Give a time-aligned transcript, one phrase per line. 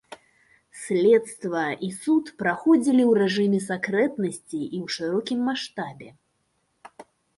[0.83, 6.09] Следства і суд праходзілі ў рэжыме сакрэтнасці і ў шырокім маштабе.